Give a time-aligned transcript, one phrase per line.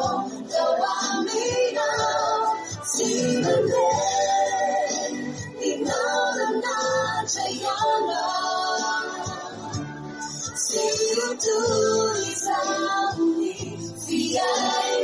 [0.00, 0.30] 都忘
[2.84, 3.04] 起
[3.40, 3.50] 脸
[5.60, 5.90] 你脑
[6.62, 6.64] 那
[7.24, 7.26] 着
[7.62, 7.64] 样
[8.08, 8.10] 了
[10.56, 10.68] 希
[11.36, 11.46] 独
[12.34, 12.46] 三
[13.38, 13.40] 你
[14.28, 14.40] 眼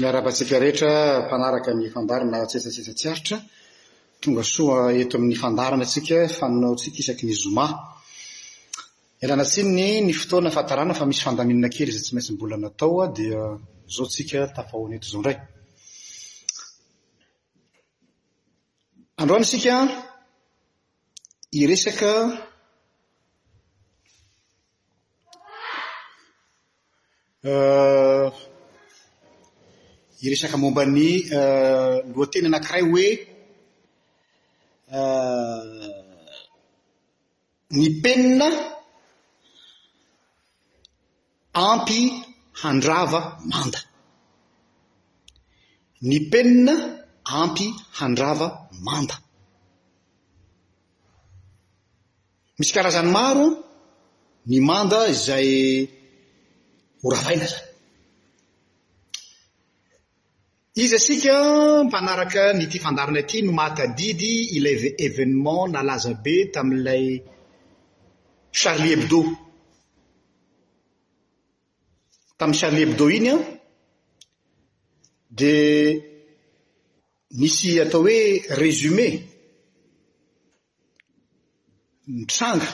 [0.00, 0.90] miaravantsika rehetra
[1.26, 3.36] mpanaraka ny fandarina tsetsatsetsatsyaritra
[4.22, 7.66] tongasoa etoamin'ny fandarina sika fananao tsika isanoa
[9.28, 12.12] lanatsny ny fotoana fahtarana fa misy fandamiana kely izy tsy
[14.38, 15.34] maintsybolanataoa
[19.26, 19.74] doeaanrony sika
[21.60, 22.00] iresak
[30.20, 33.04] iresaky mombany euh, loateny anankiray hoe
[34.98, 36.18] euh,
[37.76, 38.48] ny penina
[41.66, 42.00] ampy
[42.62, 43.20] handrava
[43.52, 43.80] manda
[46.06, 46.74] ny penina
[47.40, 47.66] ampy
[47.98, 48.46] handrava
[48.86, 49.16] manda
[52.58, 53.46] misy karazany maro
[54.50, 55.50] ny manda zay
[57.02, 57.69] horavaina zany
[60.80, 61.36] izy asika
[61.84, 67.04] mpanaraka nyty fandarana aty no mahatadidy ilay événement nalaza be tam'lay
[68.58, 69.20] charlie hebdo
[72.38, 73.40] tamn'y charlie hebda iny an
[75.38, 76.00] dia
[77.40, 78.18] misy atao hoe
[78.60, 79.06] résumé
[82.18, 82.68] mitranga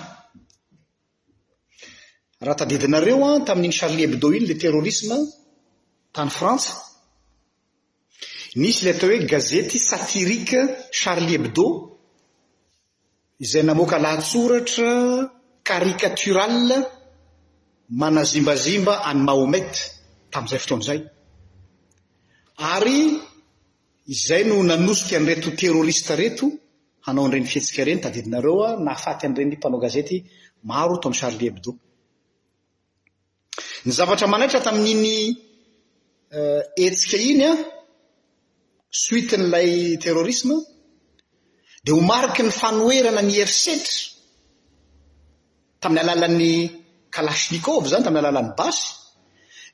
[2.45, 5.23] raha tadidinareo an tamin'iny charliet hebda iny la terrorismean
[6.15, 6.71] tany frantse
[8.57, 10.59] nisy le atao hoe gazety satirike
[11.01, 11.67] charlit heb do
[13.45, 14.93] izay namoaka lahtsoratra
[15.69, 16.59] karikatoral
[18.03, 19.73] manazimbazimba any mahomet
[20.33, 21.01] tam'izay fotro amzay
[22.75, 23.01] ary
[24.15, 26.47] izay no nanosoka anyreto terrorista reto
[27.07, 30.17] hanao anyireny fihetsika ireny tadidinareo a nahafaty an'ireny mpanao gazety
[30.71, 31.71] maro atao ami'ny charliea heb do
[33.87, 35.09] ny zavatra manaitra tamin'iny
[36.39, 37.57] eh, etsika iny an
[38.91, 40.55] suiten'ilay terrorisme
[41.85, 43.99] dia homariky ny fanoerana ny herisetra
[45.81, 46.55] tamin'ny alalan'ny
[47.15, 48.81] kalasnikove zany taminy alalan'ny basy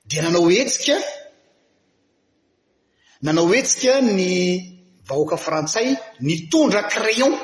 [0.08, 0.96] dia nanao etsika
[3.24, 4.26] nanao etsika ny
[5.08, 5.88] vahoaka frantsay
[6.26, 7.34] ny tondra crayon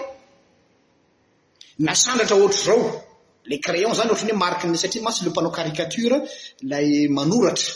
[1.87, 2.81] nasandratra ohatra zao
[3.47, 6.17] ila crayon zany ohtranyhoe marikyny satria matsy leompanao karikatore
[6.65, 7.73] ilay manoratra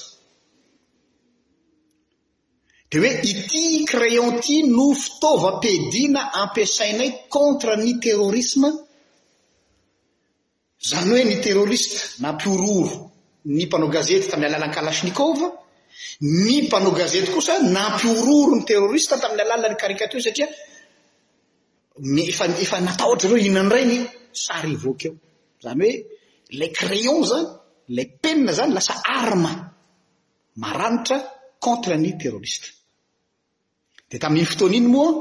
[2.93, 8.69] di hoe ity crayon ty no fitaoova pedina ampisainay contre ny terrôrisma
[10.89, 13.11] zany hoe ny terroriste na mpiororo
[13.57, 15.49] ny mpanao gazety tamin'ny alalan'ny kalasnikova
[16.45, 20.49] ny mpanao gazety kosa na ampiororo ny terroriste tamin'ny alàlan'ny karikatora satria
[22.33, 23.97] efaefa nata ohatra ireo hihinany ireny
[24.45, 25.15] saryvoakeo
[25.65, 25.95] zany hoe
[26.59, 27.49] lay crayon zany
[27.91, 29.53] ilay penina zany lasa arma
[30.63, 31.17] maranitra
[31.65, 32.69] contre ny terrorista
[34.17, 35.13] i tamin'iny fotoana iny moa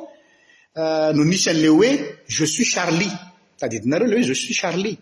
[0.81, 1.91] eh, no nisan'le hoe
[2.35, 3.09] je suis charli
[3.59, 4.93] tadidinareo le hoe je suis charli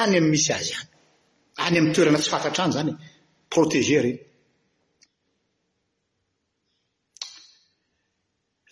[0.00, 0.72] any ammisy azy
[1.56, 2.92] any any am' toerana tsy fantatra any zany
[3.52, 4.12] prte e any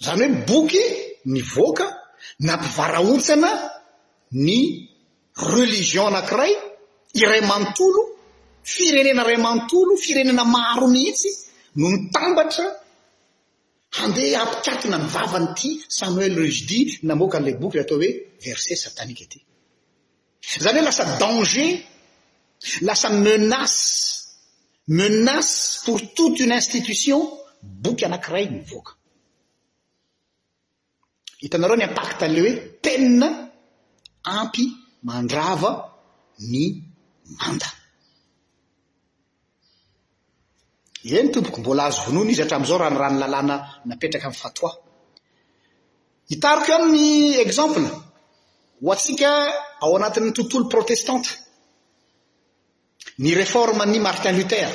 [0.07, 0.83] hoe boky
[1.33, 1.87] ny voaka
[2.45, 3.51] n ampivaraotsana
[4.47, 4.59] ny
[5.53, 6.53] relizion anankiray
[7.21, 8.03] iray manontolo
[8.65, 11.29] firenena ray amantolo firenena maro mihitsy
[11.81, 12.65] no mitambatra
[13.99, 16.79] handeha ampikatona mivavany ity samuel rugdi
[17.09, 18.09] namoka an'ila boky le atao hoe
[18.45, 19.39] verse satanika aty
[20.65, 21.69] zany hoe lasa danger
[22.89, 23.83] lasa menace
[25.01, 25.55] menace
[25.85, 27.19] pour toute uny institution
[27.85, 28.93] boky anankiray ny voaka
[31.43, 32.53] hitanareo ny ampacta a'le hoe
[32.85, 33.29] tenina
[34.39, 34.65] ampy
[35.09, 35.71] mandrava
[36.51, 36.61] ny
[37.41, 37.69] manda
[41.11, 43.57] eny tomboko mbola azo vonoana izy atramin'izao raha norany lalàna
[43.89, 44.71] napetraka amin'ny fatoa
[46.31, 47.05] hitariko ihany ny
[47.47, 47.87] exemple
[48.83, 49.31] ho atsika
[49.83, 51.31] ao anatin' tontolo protestante
[53.23, 54.71] ny reforma ny martin luter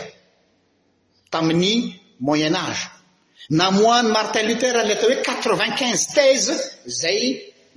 [1.32, 1.74] tamin'ny
[2.26, 2.84] moyen age
[3.60, 6.54] namoah ny martin luter le ata hoe quatre vingt quinze theze
[7.02, 7.22] zay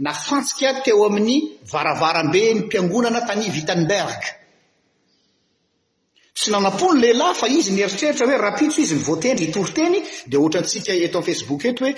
[0.05, 1.37] nafantsika teo amin'ny
[1.73, 4.23] varavarambe ny mpiangolana tany witenberg
[6.35, 9.97] sy nana-pony lehilahy fa izy nieritreritra hoe rapidso izy nvotendry itoryteny
[10.31, 11.95] deohaa antsikaifacebook eeisy te y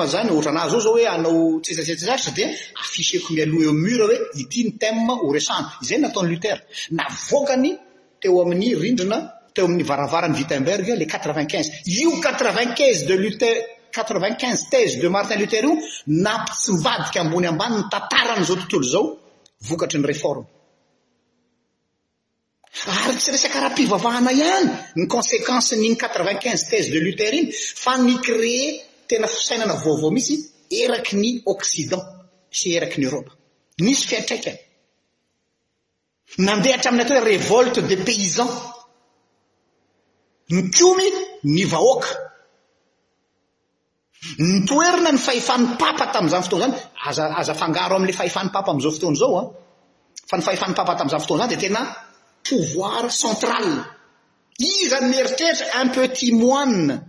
[0.00, 1.06] az aoeaaotiteoeroei
[7.32, 9.18] oayatoeaateoamiy indrina
[9.54, 11.66] teoamiy varavarany itemberg le quateintuinz
[11.98, 13.36] io quatre vint quinze de le
[13.94, 15.74] quate vintquinze these de martin luter io
[16.06, 19.18] napitsymbadika ambony ambanny tatarany zao tontolo zao
[19.68, 20.36] vokatrny rfor
[22.74, 27.52] ary tsy resakaraha-mpivavahana ihany ny conséqense nyny qatrevint quinze tes de luterine
[27.82, 28.66] fa ny crée
[29.08, 30.34] tena fisainana vaovao mihsy
[30.80, 32.02] eraky ny occidan
[32.58, 33.30] sy eraky ny eropa
[33.84, 34.52] nisy fiatraika
[36.46, 38.52] nandehaatramin'ny at hoe revolte de payzans
[40.52, 41.08] ny komy
[41.54, 42.10] ny vahoka
[44.46, 46.66] ny toerina ny fahefany papa tam'zany fotona
[47.16, 49.46] zany aazafangaro amle fahefany papa amzao fotoana zaoan
[50.28, 51.82] fa ny fahefan'nypapa tamzany fotona zany d tena
[52.44, 53.66] pouvoircentral
[54.56, 57.06] izy meritreritra un petit moine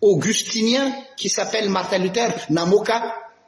[0.00, 2.96] augustinien qui sappelle martin lutere namoka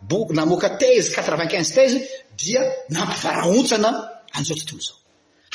[0.08, 2.08] bo namoka thez quatre vingt quinze the
[2.40, 2.60] dia
[2.96, 3.90] nampivaraotsana
[4.36, 4.96] anza tontonozao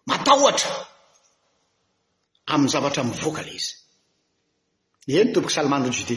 [0.10, 0.88] maaotra
[2.46, 3.74] ami'ny zavatra mivokaly izy
[5.20, 6.16] eny tomboky salmandro jude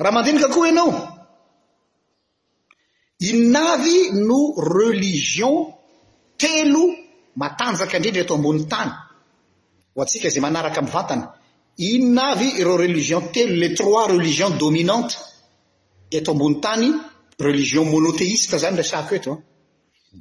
[0.00, 0.92] raha mandenika koa ianao
[3.30, 3.96] inavy
[4.28, 4.40] no
[4.76, 5.54] relizion
[6.40, 6.84] telo
[7.40, 8.90] matanjaka indrindra eto ambony tany
[9.96, 11.26] o antsika zay manaraka ami vantana
[11.92, 15.16] inavy iro relizion telo les trois relizions dominantes
[16.16, 16.86] eto ambony tany
[17.46, 19.38] relizion monoteiste zany resako eto an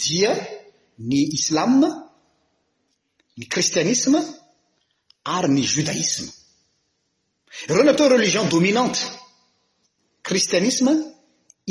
[0.03, 0.31] dia
[1.09, 1.71] ny islam
[3.39, 4.19] y kristianisme
[5.24, 6.27] ary ny jodaïsme
[7.72, 9.00] ireo natao relizion dominante
[10.27, 10.91] kristianisme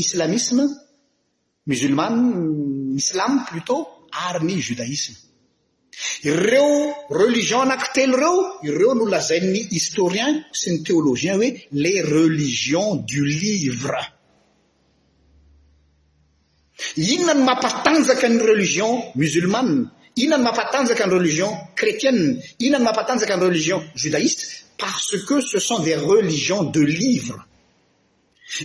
[0.03, 0.65] islamisme
[1.67, 2.25] mozulmane
[3.01, 3.81] islam plutôt
[4.27, 5.17] ary ny jodaisme
[6.31, 6.69] ireo
[7.21, 8.37] relizion anaki tely reo
[8.69, 11.51] ireo no lazainy historien sy ny théologien hoe
[11.85, 14.01] les religions du livre
[17.13, 19.77] inona ny mampatanjaka ny relizion mozulmane
[20.21, 24.43] inany mampatanjaka ny religion rétienne iina ny mampatanjaka ny reliion judaiste
[24.79, 27.47] parce que ce sont des reliions de livre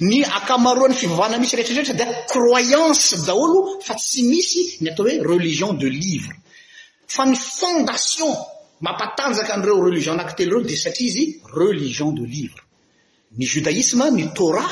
[0.01, 6.31] ny aaaroan'ny fivavahna misyreetrretra da royance daolo fa tsy misy nyatao hoe reliion de livre
[7.07, 8.31] fa ny fondation
[8.81, 12.61] mampatanjaka anreoreliion anak telre de satrizy reliion de livre
[13.37, 14.25] ny judaisme ny
[14.57, 14.67] ra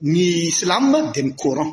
[0.00, 1.72] ny islam dia mi courant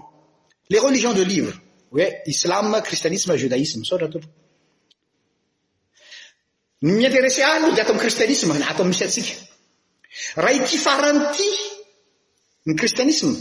[0.69, 1.53] le religion de livre
[1.91, 4.29] hoe islam kristianisme judaisme sotra tobok
[6.81, 9.33] ny miintérese aly ah, iato amiy kristianisme ata ammisy atsika
[10.43, 11.50] raha iti faranty
[12.65, 13.36] ny kristianisme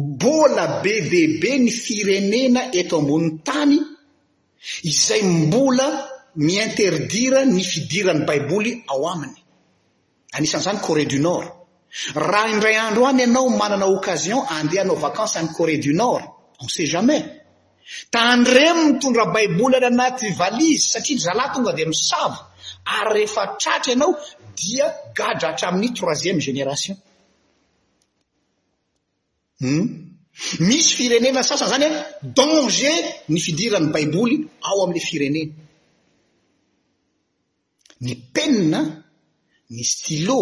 [0.00, 3.76] mbola be bebe ny firenena eto ambony tany
[4.90, 5.88] izay mbola
[6.36, 9.40] my interdira ny fidirany baiboly ao aminy
[10.34, 11.48] anisan'izany coré du nord
[12.28, 16.22] raha indray andro any ianao manana occazion andehanao vakansy any coré du nord
[16.62, 17.22] on sait jamais
[18.10, 22.38] tandremo mitondra baiboly an anaty valizy satria y zalahy tonga di misava
[22.96, 24.12] ary rehefa tratra ianao
[24.60, 24.86] dia
[25.18, 27.00] gadrahatramin'ny troisième génération u
[29.60, 29.86] hmm?
[30.68, 31.90] misy firenena sasany zany e
[32.36, 32.94] danger
[33.32, 34.36] ny fidirany baiboly
[34.68, 35.54] ao ami'le firenena
[38.00, 38.80] ny penna
[39.70, 40.40] ny stylo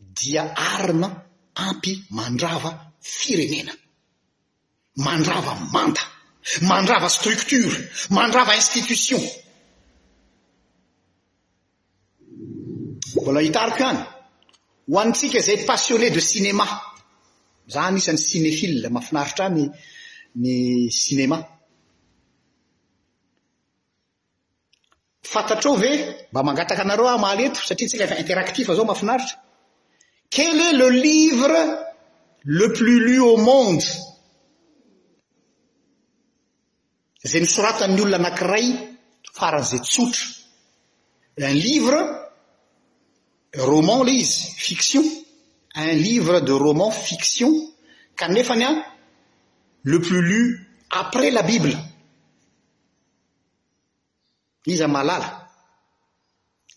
[0.00, 1.08] dia arina
[1.66, 2.70] ampy mandrava
[3.02, 3.72] firenena
[5.06, 6.02] mandrava manta
[6.70, 7.76] mandrava structure
[8.16, 9.22] mandrava institution
[13.22, 14.00] mbola hitariko ihany
[14.90, 16.66] ho antsika izay passionné de cinema
[17.72, 19.62] za nisan'ny cinefil mahafinaritra a ny
[20.42, 20.52] ny
[21.02, 21.36] cinema
[25.22, 29.36] fantatreo ve mba mangataka anareo a mahaleto satria tsika fa interactif zao mahafinaritra
[30.30, 31.56] quel est le livre
[32.44, 33.84] le plus lu au monde
[37.24, 38.66] zay nysoratamin'ny olona anankiray
[39.38, 40.24] faran'zay tsotra
[41.48, 41.96] un livre
[43.70, 45.04] roman lay izy fiction
[45.74, 47.50] un livre de roman fiction
[48.16, 48.72] kanefa ny a
[49.84, 50.50] le plus lut
[51.02, 51.74] après la bible
[54.76, 55.22] imalal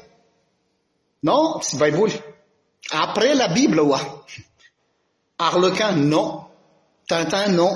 [1.25, 2.13] non tsy baiboly
[3.03, 3.99] après la bibla ho a
[5.47, 6.27] arlequin non
[7.09, 7.73] tintin non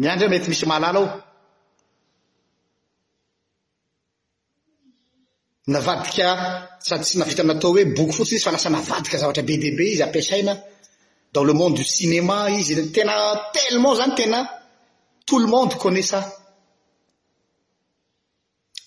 [0.00, 1.08] miandra eo mety misy malala ao
[5.66, 9.84] navadika sady tsy navitanatao hoe boky fotsiny izy fa lasa navadika zavatra be d be
[9.92, 10.54] izy ampiasaina
[11.32, 13.14] dans le monde do cinéma izy tena
[13.52, 14.38] tellement zany tena
[15.26, 16.32] tout lo monde konait sa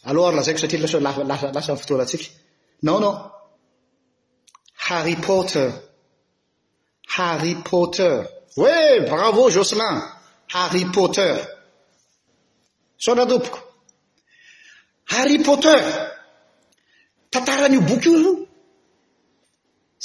[0.03, 2.25] alor lazaiko satria lasaaa lasa mn fotola atsika
[2.83, 3.15] non non
[4.89, 5.71] harry potter
[7.07, 8.27] harry potter
[8.57, 10.01] oe bravo jocelin
[10.53, 11.47] harry potter
[12.97, 13.59] sonatoboko
[15.13, 16.14] harry potter
[17.35, 18.47] fataran'io boky io o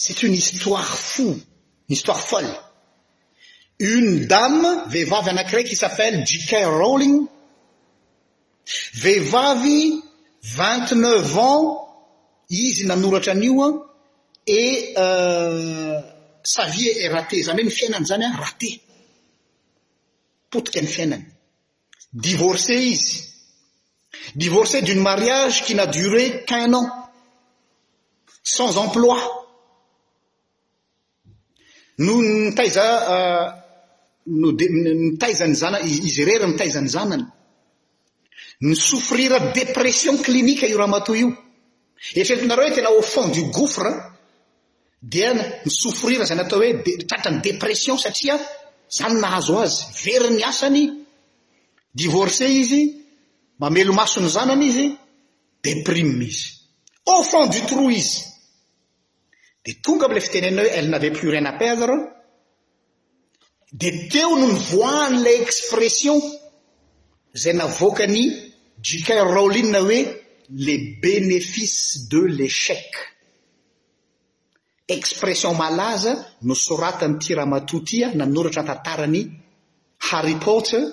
[0.03, 1.29] cest uny histoire fo
[1.93, 2.55] yhistoire folle
[3.93, 7.29] une dame vehivavy anakiraiky isappelle jika rolling
[9.03, 9.81] vehivavy
[10.57, 11.67] vingtneuf ans
[12.49, 13.73] izy nanoratran'io an
[14.47, 16.01] et euh,
[16.43, 18.71] savie e raté zany hoe ny fiainany zany a raté
[20.51, 21.27] potikany fiainany
[22.13, 23.27] divorcé izy
[24.35, 27.00] divorcé d'une mariage qui na duré qin an
[28.43, 29.21] sans emploi
[31.99, 32.85] noo nytaiza
[34.27, 37.27] no de nytaizany zanany izy rery nitaizany zanany
[38.61, 41.29] ny sofrira dépression clinika io raha matoy io
[42.15, 43.93] etretonareo hoe tena au fond du goufre
[45.03, 48.37] dia ni sofrira za ny atao hoe tratrany dépression satria
[48.99, 51.05] zany nahazo azy veryny asany
[51.93, 52.83] divorce izy
[53.59, 54.87] mamelo maso ny zanany izy
[55.63, 56.60] deprimea izy
[57.07, 58.25] afant du trou izy
[59.65, 61.91] de tonga amle fitenena hoe elle navait plus riena perdre
[63.73, 66.19] de teo no ny voahnyle expression
[67.43, 68.21] zay navokany
[68.83, 70.01] jikar raolin hoe
[70.65, 72.89] les bénéfices de l'échec
[74.89, 79.23] expression malaza no soratan'ny ti ramatoty a naminoratra tatarany
[80.11, 80.85] harrypoter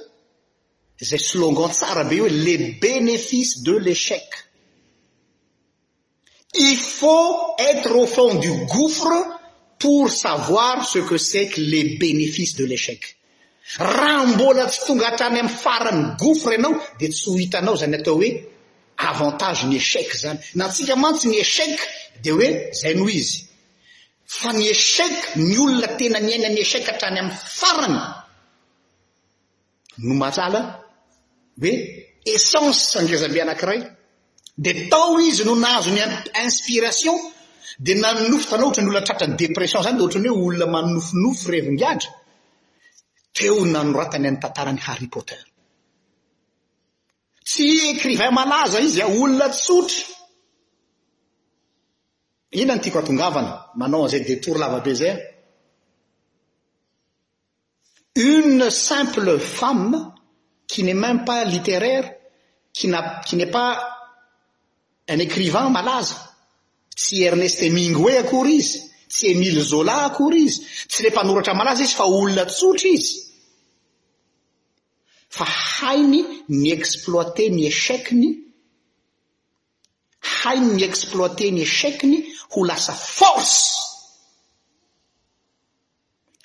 [1.09, 4.27] zay slogan tsara be i oe les bénéfices de l'échec
[6.77, 9.39] faut être au fond du gofre
[9.79, 13.17] pour savoir ce que c'esq les bénéfice de l'échec
[13.77, 18.15] raha mbola tsy tonga atrany amy farany gofre anao de tsy ho hitanao zany atao
[18.17, 18.29] oe
[18.97, 21.79] avantage ny échec zany na atsika mantsy ny échec
[22.23, 23.43] de hoe zay noho izy
[24.25, 27.99] fa ny échec ny olona tena nyainany échec hatrany amy farany
[29.97, 30.81] no masala
[31.62, 31.73] hoe
[32.25, 33.96] essence sandezabe anakiray
[34.57, 36.01] de tao izy no nahazony-
[36.43, 37.15] inspiration
[37.77, 40.65] di nannofo tanao ohatra ny olona tratra ny dépression zany de ohatra ny hoe olona
[40.71, 42.09] mannofonofo revingadra
[43.31, 45.39] teo nanoratany an'ny tantarany hari poter
[47.45, 50.03] tsy écrivain manaza izy a ah, olona tsotra
[52.49, 55.09] ina no tiako atongavana manao a'izay detour lavabe zay
[58.15, 58.23] an ah.
[58.33, 59.95] une simple femme
[60.65, 62.09] ki net mêm pas littéraire
[62.73, 63.93] ki na ki net pas
[65.07, 66.19] an écrivan malaza
[66.95, 71.95] tsy ernest émingoe akory izy tsy émile zola akory izy tsy le mpanoratra malaza izy
[71.95, 73.15] fa olona tsotra izy
[75.35, 76.21] fa hainy
[76.59, 78.29] ny exploite ny écheciny
[80.39, 82.17] hainy ny exploite ny éshecny
[82.51, 83.63] ho lasa force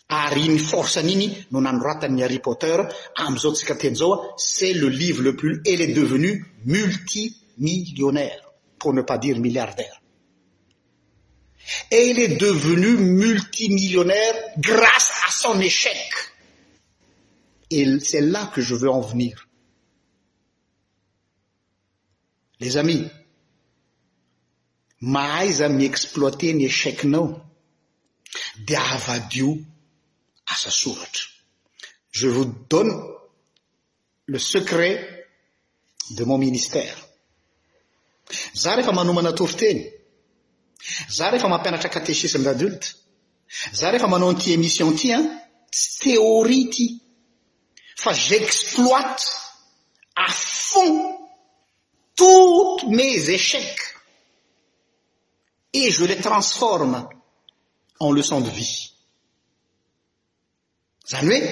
[0.08, 2.78] ary ny force aniny no nanoratan'ny hariporter
[3.24, 8.51] amizao tsika teny zao a c'est le livre le plus el est devenu multimillionnaire
[8.92, 10.00] ne pas dire milliardaire
[11.92, 16.10] et il est devenu multimillionnaire grâce à son échec
[17.70, 19.46] et c'est là que je veux en venir
[22.58, 23.08] les amis
[25.00, 27.40] mahïsa mi exploiter n écheqno
[28.66, 29.64] diavadiou
[30.46, 31.28] à sa surte
[32.10, 33.06] je vous donne
[34.26, 35.26] le secret
[36.10, 37.06] de mon ministère
[38.52, 39.92] za rehefa manomanatoryteny
[41.16, 42.88] za rehefa mampianatra catechisme adolte
[43.72, 45.24] za rehefa manao n'ity émission ty an
[45.70, 46.84] tsy théorie ty
[47.96, 49.24] fa z' exploite
[50.26, 50.28] a
[50.68, 50.98] fond
[52.20, 53.82] toutes mes échecs
[55.72, 56.98] et ze le transforme
[58.00, 58.76] en leçon de vie
[61.10, 61.42] zany oe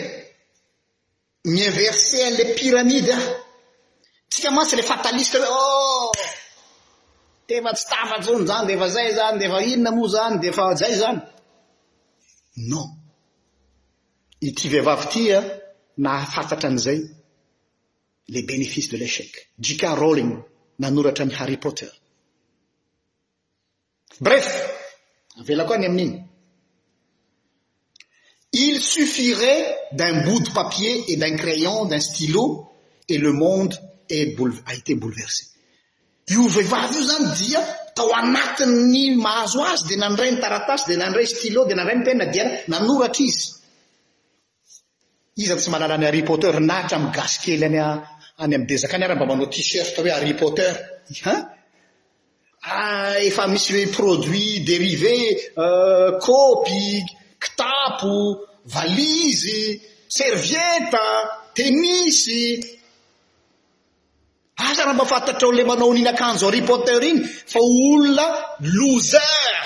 [1.52, 3.22] my inverséanle piramide a
[4.30, 6.06] tsika matsy le fataliste oe oh!
[6.06, 6.30] o
[7.56, 11.20] efa tsy tafat zony zany deefa zay zany defa inna moa zany deefa zay zany
[12.70, 12.88] non
[14.40, 15.44] i t vehivavy tya ah,
[16.04, 17.00] nafafatra an'izay
[18.32, 19.30] les bénéfices de l'échec
[19.66, 20.32] jika rolling
[20.82, 21.92] nanoratra ny harry potter
[24.24, 24.46] bref
[25.40, 26.18] avela koany amin'iny
[28.52, 29.64] il suffirait
[29.98, 32.68] d'un bout de papier et d'un crayon d'un stylo
[33.08, 33.74] et le monde
[34.08, 35.49] taétéboleversé
[36.30, 37.60] io veivavy io zany dia
[37.92, 42.44] tao anatinny mahazo azy dia nandray nytaratasy dia nandray stylo di nandray ny penna dia
[42.70, 43.46] nanoratra izy
[45.34, 47.78] izy zany tsy mahalala any haripoter nahatra amigasy kely yany
[48.56, 50.74] amdezaka any ara mba manao t-shirt hoe haripoter
[51.32, 51.40] an
[52.62, 55.16] ah, efa misy hoe produit dérivé
[55.58, 57.02] euh, copy
[57.42, 58.16] ktapo
[58.74, 59.80] valizy
[60.18, 61.06] servieta
[61.56, 62.78] tenisy
[64.68, 67.18] zaraha mba fatatraole manao niny akanjo riporter iny
[67.52, 68.26] fa olona
[68.76, 69.58] loseur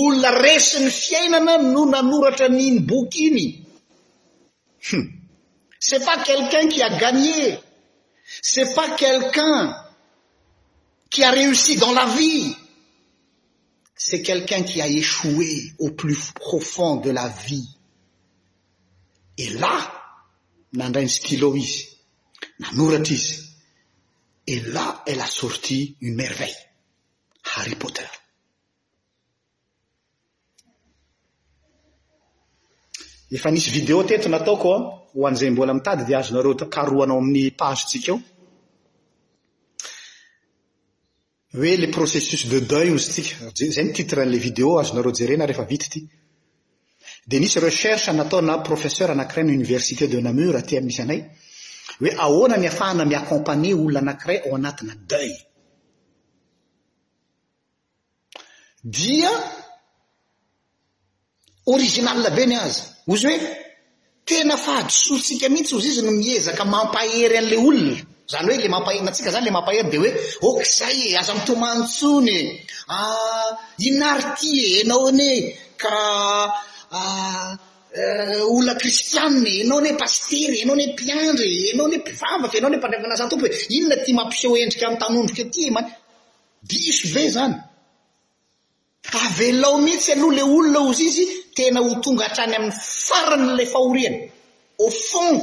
[0.00, 3.44] olona resin'ny fiaina mam no nanoratra niny boky iny
[4.88, 5.06] hm.
[5.78, 7.58] c'est pas quelqu'un qui a gagné
[8.42, 9.74] c'est pas quelqu'un
[11.10, 12.54] qui a réussi dans la vie
[13.94, 17.68] c'est quelqu'un qui a écoué au plus profond de la vie
[19.38, 19.74] e là
[20.72, 23.45] nandrayny skylo izynanrtra izy
[25.24, 26.54] sortieun merveille
[27.44, 28.20] harripôternisy
[33.72, 34.82] vidéo tetonatao koa ah.
[35.14, 38.16] hoanizay mbola mitady di azonareokaroanao amin'ny pagotsika eo
[41.56, 43.36] hoe le processus de deuil izy tsika
[43.74, 46.00] zay ny titren'le vidéo azonareo jerena rehefa vity ity
[47.30, 51.20] di nisy recherche nataona professeur anakirainyuniversité de namura tya misy anay
[52.00, 55.30] hoe ahoana ny afahana miacompanie olona anankiray ao anatina day
[58.84, 59.30] dia
[61.72, 63.38] orizinal be ny azy ozy hoe
[64.26, 67.96] tena fahatrosotsika mihitsy ozy izy no miezaka mampahery an'ila olona
[68.32, 70.10] zany hoe le mampaherina atsika zany le mampahery di hoe
[70.50, 72.40] okzay e azo amitomanitsony e
[72.94, 73.50] ah,
[73.88, 75.28] inary ty e anao ane
[75.82, 75.96] ka
[76.98, 77.54] a ah,
[77.98, 83.14] Eh, olona kristianny anao ny pastery anao ny mpiandry anao ny mpivavaky eanao ny mpandravana
[83.16, 85.80] azan tompo hoe inona ty mampiseo endrika am tanondrika aty ma
[86.68, 87.54] diso be zany
[89.24, 91.24] avelao mihitsy aloha lay olona ozy izy
[91.56, 92.74] tena ho tonga hatrany amin'ny
[93.08, 94.18] farany lay fahoriany
[94.86, 95.40] a fond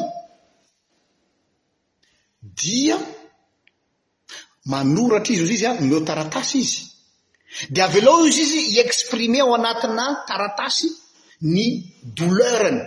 [2.60, 2.98] dia
[4.72, 6.80] manoratra izy izy izy a meo taratasy izy
[7.74, 10.88] de avelao izy izy i exprime ao anatina taratasy
[11.44, 12.82] ny douleuriny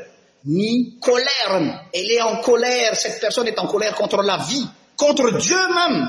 [0.49, 4.65] ny colèreny ely est en colère cette personne et en colère contre la vie
[4.97, 6.09] contre dieu mame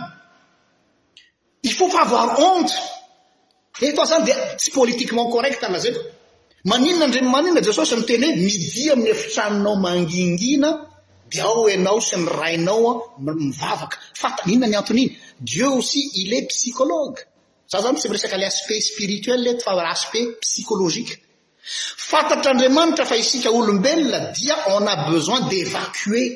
[1.63, 2.71] i faut pa avoir onte
[3.81, 5.99] e toa zany dia tsy politiquement correct lazeto
[6.65, 10.71] maninna ndr maninna jesosy ny teny hoe midi amin'ny efitsaninao mangingina
[11.29, 17.19] di ao anao sy ny rainaoa mivavaka fataninona ny anton'iny dieu aussi ily est psycologe
[17.71, 21.25] zah zany tsy miresaky le aspect spirituel eo fa aspect psycologiqe
[21.69, 26.29] fantatr' andriamanitra fa isika olombelona dia ona besoin d'évacuer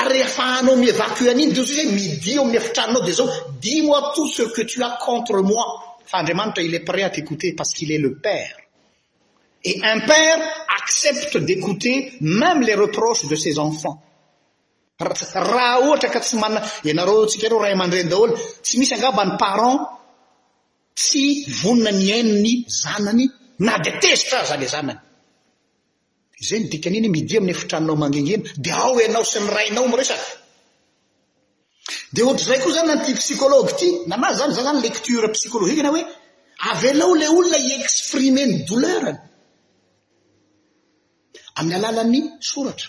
[0.00, 3.28] ary fahanao miévacueaniny deo a midi ao miefitrahnao de zao
[3.60, 5.64] di moi tout ce que tu as contre moi
[6.04, 8.56] fa andriamanitra il est prêt à técouter parce qu'il est le père
[9.64, 10.40] et un père
[10.80, 14.02] accepte d'écouter même les reproches de ses enfants
[15.34, 19.78] raha ohatra ka tsy manna anaro tsika reo raha man-dreny daholo tsy misy angabany parent
[21.00, 21.24] tsy
[21.62, 23.26] vonina ny aini ny zanany
[23.66, 24.98] na di tezitra ahzala zanany
[26.48, 30.16] zany dikany inyhoe midia amin'ny fitraninao mangengeno di ao anao sy ny rainao myresa
[32.14, 36.04] di ohatr'zay koa zany nanty psicology ty namazy zany za zany lekture psicologika anao hoe
[36.70, 39.16] avy lao le olona hiexprime ny doleurny
[41.58, 42.88] amin'ny alàlany soratra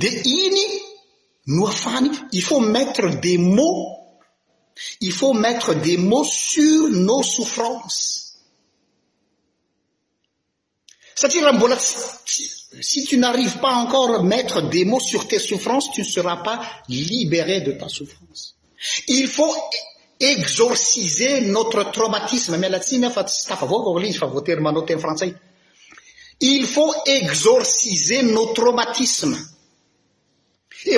[0.00, 0.08] di
[0.44, 0.64] iny
[1.56, 3.97] no afahny i fat maître de mots
[5.00, 8.16] il faut mettre des mots sur nos souffrances
[11.16, 11.76] çati rambola
[12.80, 16.60] si tu n'arrives pas encore mettre des mots sur tes souffrances tu ne seras pas
[16.88, 18.56] libéré de ta souffrance
[19.08, 19.54] il faut
[20.20, 25.34] exorciser notre traumatisme mais la tinfa stafa vocorlie fa votere manoteme français
[26.40, 29.36] il faut exorciser nos traumatismes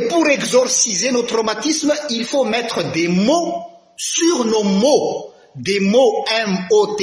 [0.00, 6.24] pour exorciser no traumatisme il faut mettre des mots sur no mots des mots
[6.70, 6.96] mots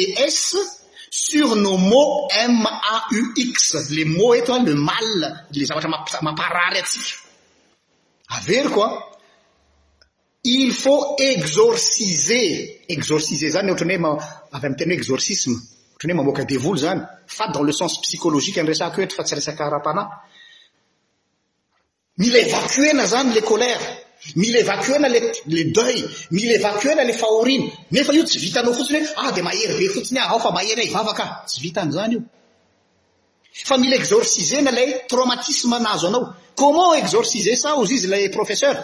[1.09, 2.29] sur nos mots maux
[3.89, 5.89] les mots eto le mal le zavatra
[6.21, 7.17] mamparary atsika
[8.29, 9.09] ah, avery koa
[10.43, 14.19] il faut exorciser exorciser zany ohatrany hoe
[14.53, 17.99] avy ami ten hoe exorcisme ohatrany hoe mamoka de vole zany fa dans le sens
[18.01, 20.03] psycologique nresako oeto fa tsy resaka aratana
[22.17, 23.81] mila évacuena zany le olère
[24.35, 29.27] mila évacuena ele deuil mil évacuena la faoriny nefa io tsy vitanao fotsiny hoe a
[29.27, 32.13] ah, d maherybe fotsiny aaofa ah, aheyvavak eh, tsy vitanyzany
[33.69, 38.75] iomila exorcisena lay tramatisme anazo anao comment exorcise saozy izy lay professeur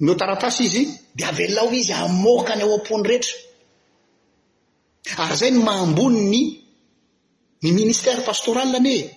[0.00, 0.74] motaatas iz
[1.16, 3.36] de aelao izy amokany ao am-pony rehetray
[5.38, 6.42] zay n mahmbony ny
[7.62, 9.10] ny ministèr pastoral anyhoe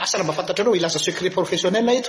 [0.00, 2.08] nasalambafantatra anao ilaza secret professionnela eo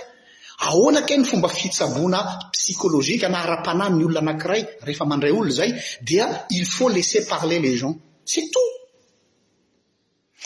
[0.61, 2.19] ahoana ke ny fomba fitsaboana
[2.53, 5.71] psicologika na ara-pana ny olona anakiray rehefa mandray olono zay
[6.03, 7.95] dia il faut laisser parler les gens
[8.25, 8.71] c'est tout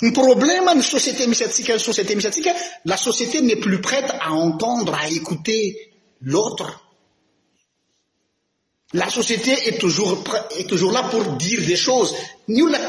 [0.04, 2.54] ny problème ny société misy atsika ny société misy atsika
[2.92, 5.62] la société n est plus prète à entendre a écouter
[6.22, 6.70] l'autre
[8.94, 12.16] la société es toujoursest toujours là pour dire des choses
[12.48, 12.82] ny olona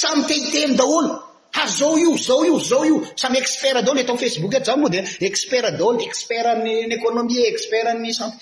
[0.00, 1.12] samyte hiteny daholo
[1.52, 4.88] azao ah, io zao io zao io samy expert adaolo tao facebook t za moa
[4.90, 8.36] de expert adaolo expert y économie expert ny canté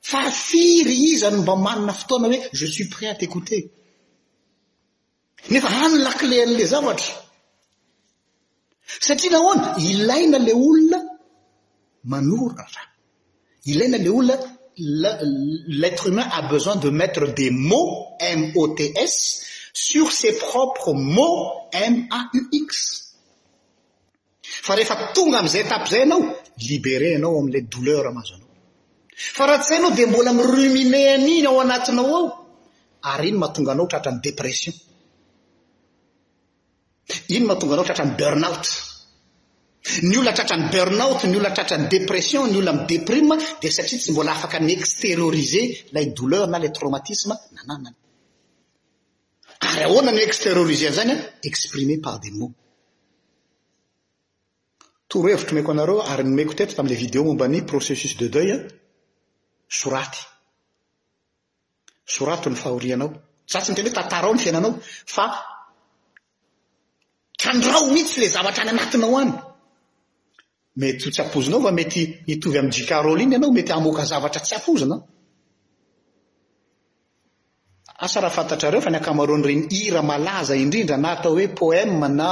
[0.00, 3.58] fa firy izany mba manana fotoana hoe je suis prèt à técoute
[5.50, 7.14] nefa any lakilele zavatra
[9.06, 10.98] satria nahoana ilaina le olona
[12.04, 12.82] manorara
[13.64, 14.36] ilaina le olona
[15.80, 18.76] l'etre humain a besoin de maître des mots mots
[19.76, 22.78] sr ses propres mot maux
[24.66, 26.20] fa rehefa tonga amzay etapo zay anao
[26.68, 28.50] libére anao amilay douleur mazo anao
[29.36, 32.28] fa raha tsy zay anao di mbola mirumine aniny ao anatinao ao
[33.12, 34.74] ary ino mahatonga anao tratrany dépression
[37.34, 38.66] ino mahatonga anao tratrany burnout
[40.08, 43.28] ny olona atatrany burnout ny olona tratrany dépression ny olono ami déprim
[43.60, 45.62] di satria tsy mbola afaka ny extériorise
[45.94, 47.94] lay douleur na lay traomatisme nana nan
[49.60, 52.46] ary ahoana ny exterolisien zany an exprime par demo
[55.10, 58.60] torohevitro maiko anareo ary nymeko tetia tami'la vidéo momba ny processus de deuil an
[59.80, 60.20] soraty
[62.14, 63.08] sorato ny fahorianao
[63.52, 64.72] za tsy miteny hoe tantara ao ny fiainanao
[65.14, 65.24] fa
[67.42, 69.32] kandrao mihitsy la zavatra any anatinao any
[70.82, 74.96] metyho tsy apozinao fa mety hitovy ami'n jycaroline ianao mety amoaka zavatra tsy apozina
[78.04, 82.28] asa raha fantatrareo fa ny ankamaronyireny ira malaza indrindra na atao hoe poema na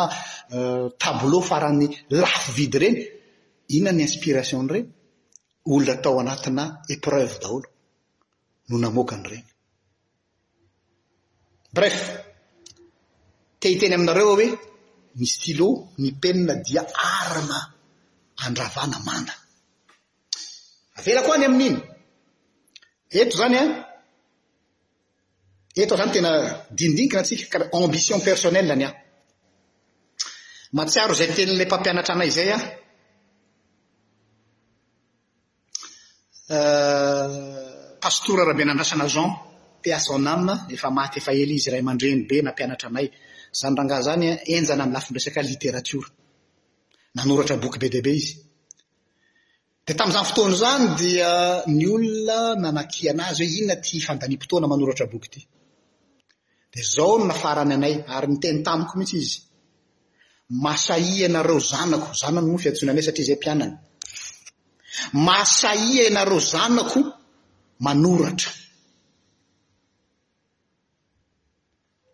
[0.56, 1.86] euh, tablea faran'ny
[2.22, 2.96] lafo vidy ireny
[3.76, 4.86] inona ny inspirationn ireny
[5.72, 7.68] olona atao anatina épreuve daholo
[8.68, 9.44] no namokany ireny
[11.76, 11.98] bref
[13.62, 14.46] tehiteny aminareo o hoe
[15.18, 15.68] my stylo
[16.00, 16.82] ny penina dia
[17.16, 17.58] arima
[18.44, 19.34] andravana mana
[21.04, 21.78] velako any amin'iny
[23.20, 23.68] eto zany an
[25.82, 26.30] etzany tena
[26.78, 27.66] dindinkina asika
[28.24, 32.60] karierensiaro zay tenla mpampianatra anay zay an
[36.56, 37.28] euh,
[38.02, 39.30] pastora rahabe nandrasanajean
[39.84, 40.42] teasonam
[40.76, 45.54] efamatyefael izy raymandreny be nampianatraayzangazany enjana mlafinreskt'zany
[50.28, 55.40] fotoanzny dianyolona nanakianazy hoe inona ty fandanipotoana manoratra boky ity
[56.74, 59.38] de zao n nafarany anay ary nyteny tamiko mihitsy izy
[60.64, 63.74] masaia ianareo zanako zana ny noa fiatsoina anay satria zay mpianany
[65.26, 67.00] masaia ianareo zanako
[67.84, 68.52] manoratra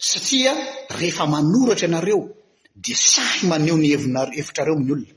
[0.08, 0.52] satria
[0.98, 2.20] rehefa manoratra ianareo
[2.84, 5.12] de sahy maneony hevona- hefitrareo ny olona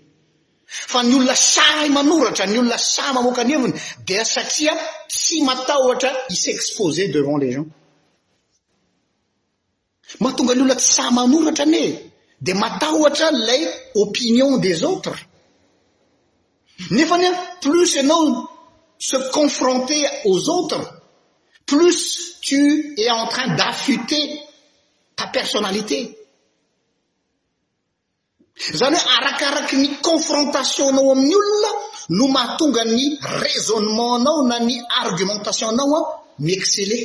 [0.91, 3.75] fa ny olona sahy manoratra ny olona sahy mamoka any heviny
[4.07, 4.71] de satria
[5.13, 7.67] tsy matahotra isy expose devant légon
[10.19, 11.99] mahatonga any olona tsy sahmanoratra any hoe
[12.45, 13.61] de matahotra lay
[14.03, 15.17] opinion des autres
[16.95, 18.25] nefa any a plus anao
[19.07, 20.81] se confronter aux autres
[21.65, 24.25] plus tu es en train d'affuter
[25.15, 25.99] ta personnalité
[28.79, 31.71] zany hoe arakaraky ny confrontationnao amin'ny olona
[32.17, 33.03] no mahatonga ny
[33.41, 36.01] raisonnementnao na ny argumentationnao a
[36.39, 37.01] mi-exceller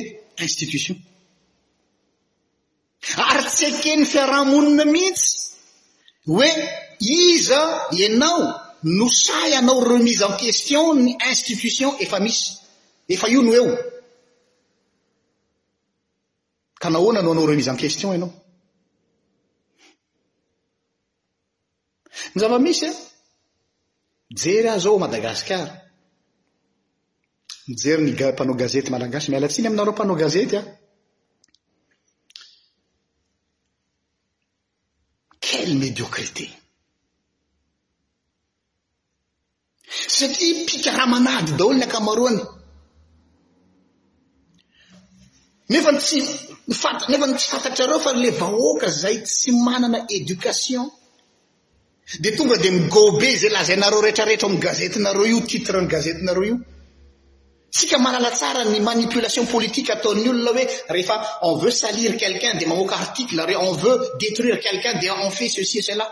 [0.46, 0.96] institution
[3.28, 5.28] ary tsy ake ny fiarah-monina mihitsy
[6.26, 6.50] hoe
[7.18, 7.60] iza
[8.06, 8.42] anao
[8.98, 12.44] nosay anao remise en question ny institution efa misy
[13.14, 13.91] efa io no eo
[16.82, 18.30] ka nao hoana no anao remizan kestion ianao
[22.32, 22.90] ny zava-misy a
[24.42, 25.66] jery ah zao madagasikara
[27.80, 30.62] jery ny mpanao gazety malagasy mi alatsiany aminareo mpanao gazety a
[35.44, 36.44] quell médiocrité
[40.14, 42.42] satria pikarahamanady daholo ny ankamaroany
[45.68, 46.18] nefa n tsy
[46.74, 50.90] fa nefa ny tsy fatatrareo fa la vahoaka zay tsy manana édocation
[52.20, 56.20] dia tonga dia migobe zay lazai nareo rehetraretra ami'y gazete nareo io titre ny gazete
[56.22, 56.56] nareo io
[57.70, 62.66] tsika malala tsara ny manipulation politique ataon'ny olona hoe rehefa on veut saliry quelqu'un di
[62.66, 66.10] mamoaka article re on veut détruire quelqu'un dia en fe cexci cela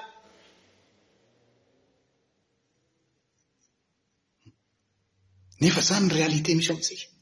[5.60, 7.18] nefa zany ny réalité misy amitska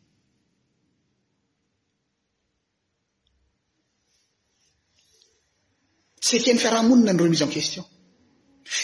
[6.29, 7.85] satiany fiarahamonina ny remise en kuestion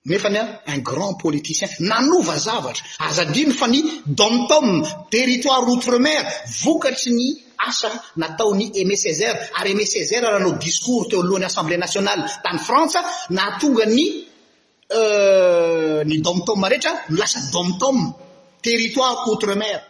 [0.05, 6.29] nefa nya un grand politicien nanova zavatra azadimy fa ny domtome territoire otremere
[6.63, 11.77] vokatry ny asa natao ny eme ceser ary em cesr rahanao discour teo alohan'ny assemblé
[11.79, 13.01] nationale tany frantsa
[13.31, 14.27] natonga ny
[14.93, 18.13] euh, ny domtom rehetra milasa domtoe
[18.63, 19.81] territoire coutremer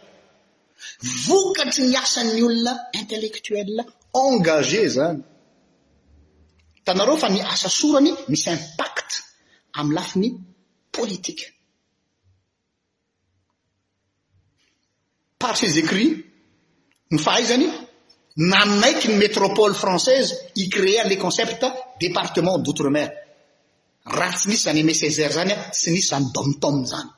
[1.27, 5.19] vokatry ny asany olona intellectuel engagé zany
[6.85, 9.09] tanareo fa ny asa sorany misy impact
[9.73, 10.37] amy lafiny
[10.91, 11.45] politike
[15.39, 16.24] par ses écrits
[17.15, 17.67] nyfaha izany
[18.37, 21.65] nanaikyny métropoly française i créeanle concepte
[21.99, 23.09] département d'outremer
[24.17, 27.09] raha tsy nisy zany éma cesar zany an tsy nisy zany domtom zany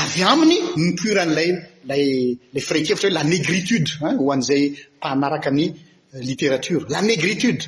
[0.00, 4.62] av ainy npoiran'laalay fraikeatra oe la négrituden hoan'zay
[5.00, 7.62] mpanaraka ny euh, litérature la négritude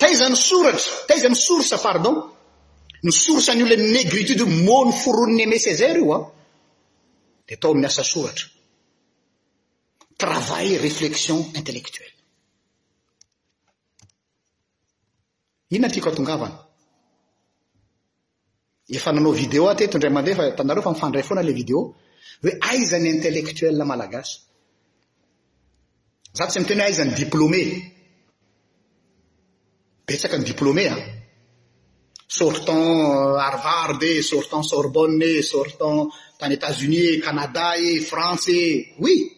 [0.00, 2.16] taizany soratra taizany sourse pardon
[3.04, 6.18] ny sorsenyola négritude mony foronnyéme sesare ioa
[7.44, 8.48] di atao aminy asa soratra
[10.16, 12.16] travail réflexion intellectuelle
[15.74, 16.56] inona tiako atongavana
[18.96, 21.80] efa nanao vidéo ao teto ndray mandeha fa tanareo fa mifandray foana la vidéo
[22.42, 24.32] hoe aizany intellectoel malagasy
[26.38, 27.62] za tsy mitena ho aizan'ny diplôme
[30.06, 31.04] betsaka ny diplôme an ah.
[32.38, 32.80] sortan
[33.48, 35.94] arvarde sortant euh, sorbone sortan
[36.52, 39.32] étas-unis e canada e france e oui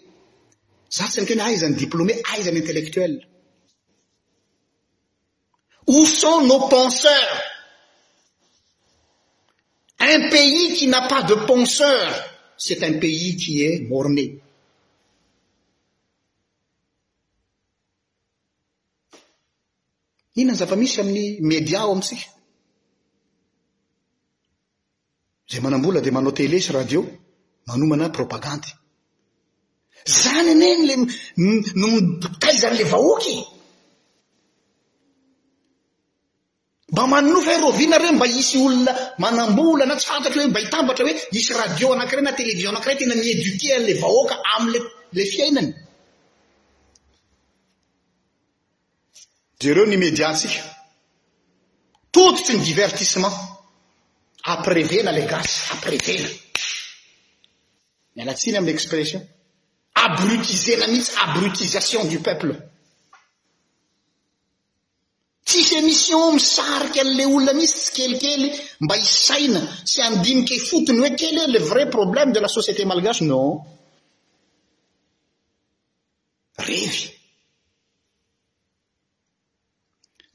[0.90, 3.26] za tsy te aizany diplômé aizanyintellectuell
[5.86, 7.40] où sont nos penseurs
[9.98, 12.06] un pays qui na pas de penseur
[12.56, 14.40] c'est un pays qui est morné
[20.36, 22.35] ina n zapa misy aminny média ao amitsika
[25.60, 27.00] manambola de manao telé sy radio
[27.66, 28.68] manomana propagande
[30.20, 30.94] zany aneny la
[31.80, 33.36] nmikayzan'la vahoaky
[36.92, 38.92] mba mannofa iroviana reny mba isy olona
[39.22, 43.14] manam-bola na tsy fantatra hoe mba hitambatra hoe isy radio anankiray na television anakiray tena
[43.22, 44.78] miédukean'la vahoaka am'lla
[45.32, 45.72] fiainany
[49.60, 50.62] jereo nymédiantsika
[52.14, 53.36] tototsy ny divertissement
[54.46, 56.28] aprévena le gasy aprévena
[58.14, 59.22] mialatsiny amlexpression
[60.04, 62.54] abrutisena mihitsy abrutisation du peuple
[65.46, 68.48] tsisymision misariky an'le olona mihisy tsy kelikely
[68.84, 72.82] mba isaina sy andimike i fotony hoe kely e le vrai problème de la société
[72.90, 73.50] malgashy non
[76.78, 77.02] evy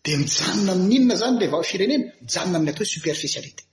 [0.04, 3.71] de mijanona aminn'inona zany ley va firenena mijanona amin'ny atao hoe superficialité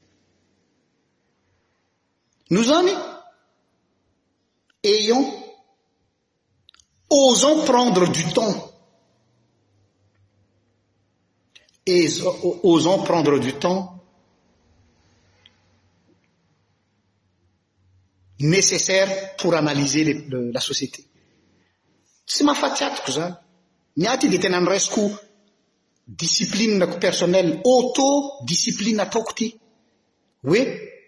[2.51, 2.89] nos zany
[4.81, 5.29] aons
[7.09, 8.73] osant prendre du temps
[11.89, 12.07] a
[12.65, 14.03] osant prendre du temps
[18.41, 21.05] nécessaire pour analyser lla société
[22.29, 23.35] tsy mahfatiatoko zany
[24.01, 25.03] mia ty di tena nyraisiko
[26.25, 28.09] disciplineko personnelle auto
[28.45, 29.49] discipline ataoko ty
[30.49, 30.61] oe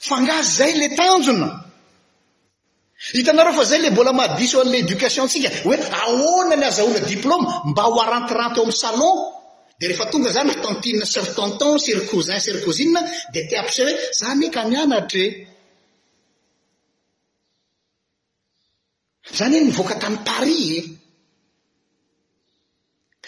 [0.00, 1.48] fangazy zay le tanjona
[3.14, 5.76] hitanareoa fa zay la mbola mahadisy oan'lédocation tsika hoe
[6.06, 9.14] aona ny azaona diplôme mba ho arantirente om salon
[9.78, 13.00] de rehefa tonga zany atentine sertenten circousin circousie
[13.32, 15.28] di ti ampisere zameka mianatra e
[19.38, 20.84] zany e nyvoaka tany paris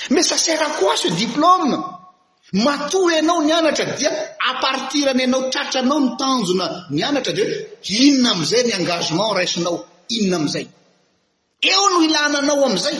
[0.06, 1.97] e mai sasera quoi ce diplôme
[2.52, 4.08] matohy anao nianatra dia
[4.50, 7.54] apartir any ianao tratranao mitanjona mianatra de oe
[7.96, 9.74] inona amizay ny engagement raisinao
[10.16, 10.66] inona am'izay
[11.72, 12.96] eo no ilananao amizay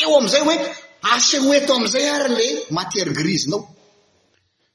[0.00, 0.56] eo am'izay hoe
[1.14, 3.62] asehoeto amizay ary le matière grisenao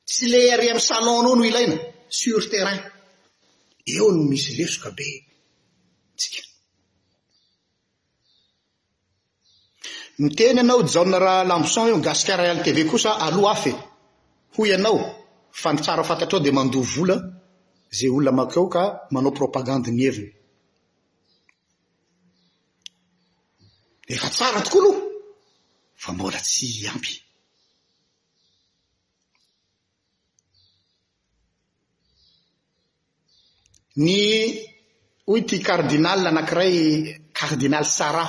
[0.10, 1.78] tsy le are am salonnao no ilaina
[2.20, 2.82] sur terrain
[3.92, 5.08] eo no misy lesoka be
[6.20, 6.40] tsy
[10.22, 13.74] my teny ianao jaona raha lambison i ngasikara ltv kosa aloha haf e
[14.58, 14.98] hoy ianao
[15.60, 17.16] fa nytsara fantatra ao dia mandovola
[17.98, 20.36] zay olona makeo ka manao propagande ny heviny
[24.12, 25.02] ehefa tsara tokoa aloha
[26.04, 27.14] fa mbola tsy ampy
[34.04, 34.12] ny
[35.32, 36.76] oy ty cardinal nankiray
[37.38, 38.24] cardinaly sara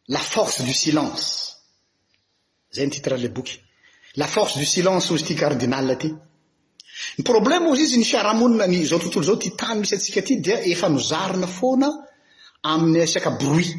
[0.09, 1.27] la force du silence
[2.75, 3.61] zay ny titrale boky
[4.17, 6.19] la force du silence ozy ty ardinalyrb
[7.77, 11.89] zyizyiarahaonia zao tontolo zaot tany misy asikay di efanozarina foana
[12.63, 13.71] amiy esakbruit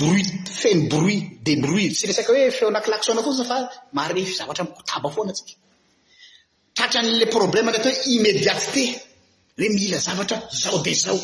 [0.00, 3.56] bruitfeno bruit de bruit syresak hoe feonaklasona fosa fa
[3.96, 5.32] marefy zavatra motabafoana
[7.04, 8.84] nle problèmato imédiateté
[9.58, 11.18] hoe mila zavatra zao dea zao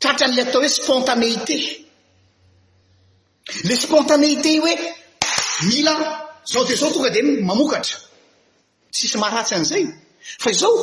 [0.00, 1.56] tratra an'iley atao hoe spontanéité
[3.68, 4.74] le spontanéité i hoe
[5.68, 5.94] mila
[6.52, 7.96] zao de zao tonga di mamokatra
[8.96, 9.84] sisy maharatsy an'izay
[10.42, 10.76] fa izao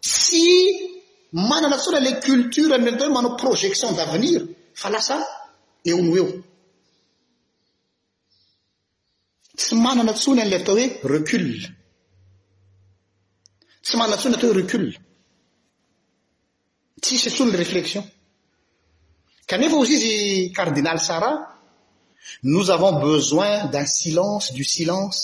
[0.00, 0.44] tsy
[1.32, 4.40] manana ntsona la culture natao hoe manao projection d'avenir
[4.80, 5.16] fa lasa
[5.88, 6.26] eono eo
[9.58, 11.73] tsy manana ntsony an'iley atao hoe recule
[13.84, 14.94] tsy manatsona ato reculle
[17.02, 18.02] tsisy tsone réflexion
[19.48, 20.14] kanefa ozy izy
[20.58, 21.32] cardinal sara
[22.52, 25.18] nous avons besoin d'un silence du silence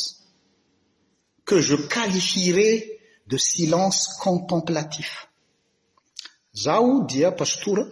[1.49, 2.73] que je qualifierai
[3.31, 5.11] de silence contemplatif
[6.65, 7.85] zao dia pastoura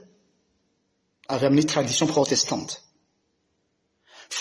[1.34, 2.74] avy amin'ny tradition protestante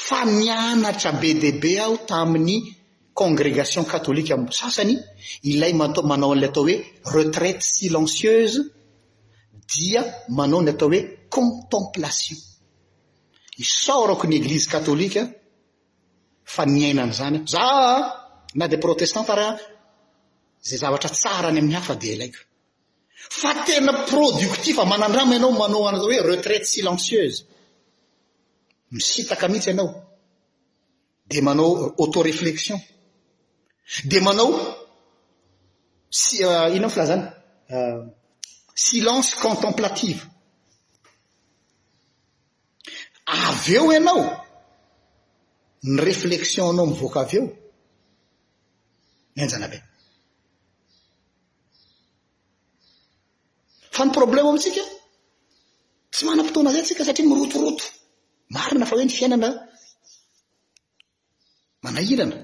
[0.06, 2.58] fa mianatra be de be ao tamin'ny
[3.18, 4.96] congrégation katolike am sasany
[5.50, 6.76] ilay a manao an'lay atao hoe
[7.16, 8.60] retraite silencieuse
[9.74, 10.02] dia
[10.38, 11.00] manao ny atao hoe
[11.36, 12.38] contemplation
[13.64, 15.22] isorako ny eglizy katolika
[16.54, 17.64] fa nyainan' zany za
[18.60, 19.54] na de protestant raha
[20.68, 22.40] zay zavatra tsara any ami'ny hafa de ilaiko
[23.42, 27.40] fa tena prodictif manandrama anao manao aatao hoe retraite silencieuse
[28.96, 29.90] misitaka mhitsy ianao
[31.32, 31.70] de manao
[32.02, 32.80] auto réflexion
[34.04, 34.52] di manao
[36.10, 37.24] si euh, inao fala zany
[37.72, 38.06] euh,
[38.74, 40.22] silence contemplative
[43.26, 44.22] avy eo ianao
[45.92, 47.46] ny reflekxion anao mivoaka avy eo
[49.44, 49.78] enjana be
[53.96, 54.84] fa ny problèma amintsika
[56.12, 57.84] tsy manam-potoana zay ntsika satria mirotoroto
[58.56, 59.50] marina fa hoe ny fiainana
[61.86, 62.38] manahirana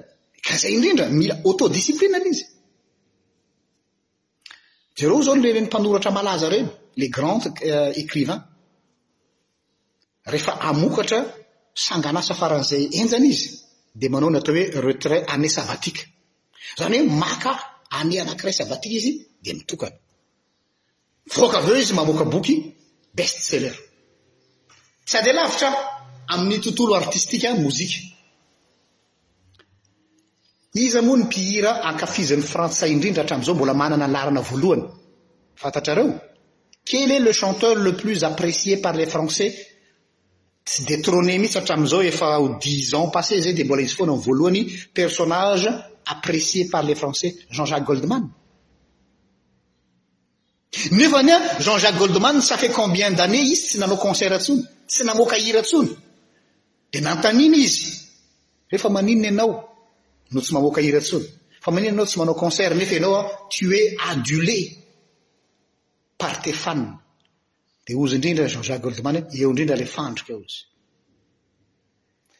[0.61, 2.41] aidrndrmia autodisciplineiereo
[5.25, 6.67] zao nle ny mpanoratra malaza ireny
[6.99, 8.39] le grand euh, écrivain
[10.31, 11.19] rehefa amokatra
[11.85, 13.47] sanganasa faran'izay enjany izy
[13.99, 16.03] de manao ny atao hoe retrait anesa vatika
[16.79, 17.51] zany hoe maka
[17.99, 19.11] ane anakiraisa vatika izy
[19.43, 19.93] de mitokay
[21.35, 22.55] voaka av eo izy mamoka boky
[23.17, 23.75] bestceller
[25.09, 25.69] syady lavitra
[26.33, 28.01] amin'ny tontolo artistika mozika
[30.73, 33.73] izy amony pihira akafizin'ny frantsay indrindra aazaomola
[35.63, 39.59] aaqelet le chanteur le plus apprécié par les françaissy
[40.89, 45.69] deoeiy atazao efdix ans passé aydemoiyfnaaypersoae
[46.05, 48.31] apprécié par le français jean-jacque goldmanyeya
[51.59, 55.63] jeanjaques goldman safa combien d'anée izy tsy nanao concertsony sy naoiraoniey
[59.29, 59.72] anao
[60.35, 61.27] no tsy manmoaka hira ntsony
[61.63, 63.79] fa manina anao tsy manao concert nefa ianao an tue
[64.09, 64.59] adulé
[66.17, 66.81] parte fan
[67.85, 70.59] dia ozy indrindra jen jacque goldman eo indrindra la fandrika eo izy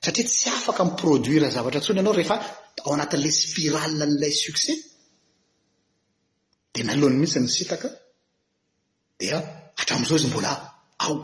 [0.04, 2.36] satria tsy afaka miproduira zavatra ntsony ianao rehefa
[2.86, 4.76] ao anatin'la spiral n'ilay succès
[6.74, 7.88] di nalohany mihitsy ny sitaka
[9.20, 9.38] dia
[9.80, 10.52] hatrami'izao izy mbola
[11.06, 11.16] ao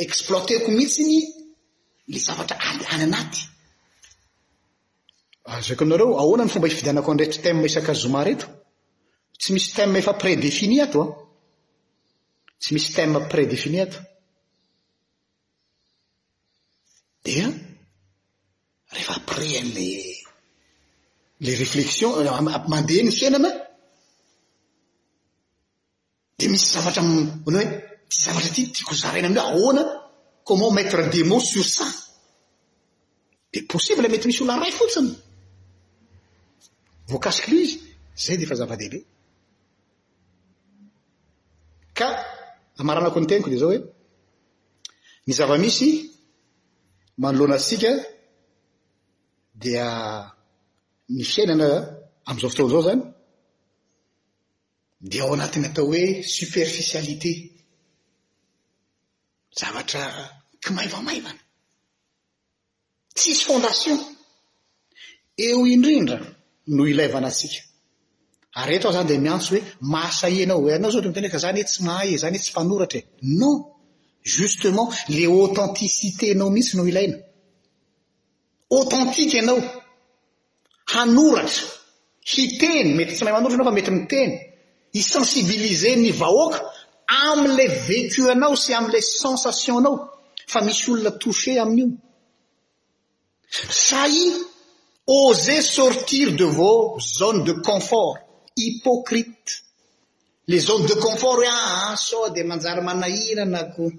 [0.05, 1.18] eploiteko mihitsny
[2.09, 3.40] le zavatra aby any anaty
[5.44, 8.46] azako ah, anareo ahoana ny fomba hividianako anrehetra tema isaka zomareto
[9.40, 11.16] tsy misy tea efa prédéfini ato an ah.
[12.61, 13.98] tsy misy tema prédéfini ato
[17.24, 17.46] dia
[18.94, 19.88] rehefa prènly
[21.44, 22.40] le réflexion euh,
[22.72, 23.55] mandeha ny fiainana a
[26.38, 27.00] dia misy zavatra
[27.48, 27.68] ona hoe
[28.09, 29.82] ty zavatra ty tiako zarainy amindre ahoana
[30.45, 31.90] comment metre demot sursan
[33.53, 35.11] di possible mety misy oona ray fotsiny
[37.11, 37.76] voankasikolo izy
[38.24, 38.99] zay dia efa zava-dehibe
[41.99, 42.09] ka
[42.82, 43.80] amaranako ny teniko dia zao hoe
[45.26, 45.90] ny zava-misy
[47.22, 47.90] manoloanantsika
[49.62, 49.86] dia
[51.16, 51.68] ny fiainana
[52.28, 53.03] am'izao fotona izao zany
[55.11, 56.03] dia ao anatiny atao hoe
[56.36, 57.32] superficialité
[59.61, 60.05] zavatra
[60.64, 61.42] ki maivamaivana
[63.16, 63.98] tsisy fondation
[65.46, 66.18] eo indrindra
[66.74, 67.61] noo ilaivana atsika
[68.61, 69.61] ary etoao zany di miantso hoe
[69.92, 72.98] mahasai anao ianao zao te mitenrka zany e tsy mahay e zany e tsy mpanoratra
[73.00, 73.02] e
[73.40, 73.57] non
[74.36, 77.16] justement le autenticité anao mihitsy no ilaina
[78.78, 79.59] autentike ianao
[80.94, 81.64] hanoratra
[82.32, 84.32] hiteny mety tsy maha manortra anao fa mety miteny
[85.00, 86.59] isensibilize ny vahoaka
[87.32, 89.96] amle vécu anao sy amle sensation nao
[90.52, 91.88] fa misy olona touche amin'io
[93.88, 94.16] sai
[95.22, 96.70] oser sortir de va
[97.18, 98.18] zone de confort
[98.64, 99.50] hypocrite
[100.52, 103.90] les zones de confort e ah, aha soi de manjary manahirana koho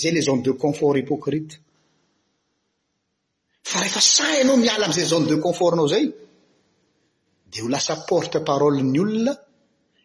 [0.00, 1.52] zay les zones de confort hypocrite
[3.70, 6.06] fa rehefa sai anao miala amizay zone de confort nao zay
[7.50, 9.32] de ho lasa porte paroleny olona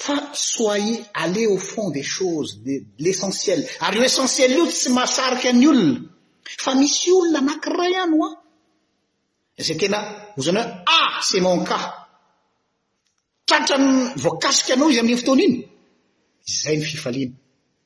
[0.04, 0.14] fa
[0.52, 5.98] soye aler au fond des choses del'essentiell ary eo essentiell io tsy masariky any olona
[6.64, 8.26] fa misy olona anankirahay ihany ho
[9.58, 9.98] a zay tena
[10.38, 11.84] ozanao e ah cest monkas
[13.48, 13.88] tratrany
[14.24, 15.56] voakasika anao izy amin'iny fotony iny
[16.62, 17.36] zay ny fifaliana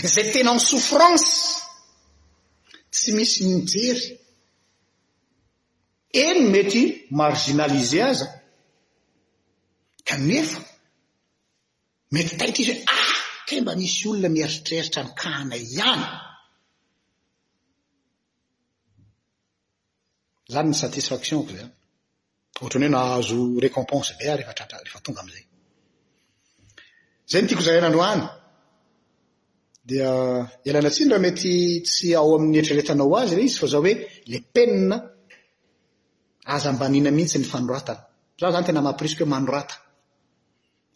[0.00, 1.60] zay tena m' soffransy
[2.92, 4.04] tsy misy mijery
[6.24, 6.82] eny metry
[7.20, 8.28] marginalize aza
[10.08, 10.60] kanefa
[12.14, 13.12] mety taitraizy hoe ah
[13.46, 16.04] te mba misy olona mieritreritra ny kaana ihany
[20.52, 21.68] zany ny satisfaction ko zay
[22.60, 25.46] ohatran'ny hoe nahazo récompense be a rehfatrar rehefa tonga amiizay
[27.30, 28.24] zay y tiako izary anandroany
[29.86, 30.08] dia
[30.64, 31.56] elana tsin ra mety
[31.86, 33.94] tsy ao amin'ny eritreretanao azy le izy fa zao hoe
[34.32, 34.96] la penina
[36.54, 38.02] aza mba nina mihitsy ny fanoratana
[38.40, 39.28] za zany tena mahapirisk hoe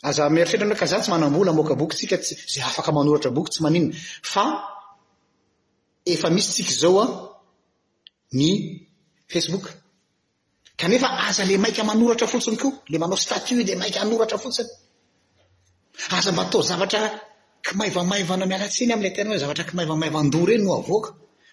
[0.09, 2.16] aeritretranah ka za tsy manambolaokaboky sika
[2.55, 4.43] za afkaorabokysya
[6.12, 7.07] efa misy tsika zao a
[8.39, 8.51] ny
[9.32, 9.66] facebook
[10.80, 14.70] kanefa aza ila maika manoratra fotsiny koa la manao statu di maikaanoratra fotsiny
[16.18, 17.01] azambatao zavatra
[17.66, 21.10] kamaivamaivana mialatsiany amla tena hoe zavatra ki maivamaivandoha ireny no avoaka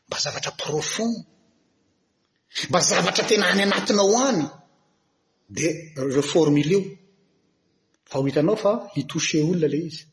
[0.07, 1.15] mba zavatra profond
[2.69, 4.41] mba zavatra tena any anatinao any
[5.57, 5.67] de
[6.13, 6.81] reo formuleo
[8.09, 10.03] fa ho hitanao fa hitose olona lay izy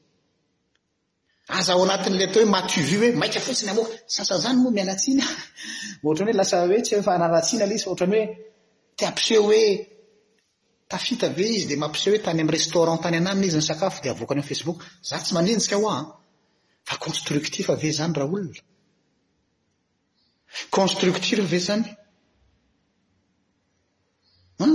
[1.58, 5.26] aza ao anatin'lay atao hoe mativus hoe mainka fotsiny amoka sasa zany moa mialatsinya
[6.04, 8.24] ohatrany hoe lasa oetsy fa anaratsiana lay izy fa oatrany hoe
[8.98, 9.62] tiapseo hoe
[10.90, 14.10] tafita ve izy dia mampiseh hoe tany am' restaurant tany ananina izy ny sakafo dia
[14.14, 14.78] avoakany ao facebook
[15.08, 16.06] za tsy mandrintsika ho a an
[16.88, 18.60] fa constructif ave zany raha olona
[20.76, 21.84] constructif ave zany
[24.64, 24.72] un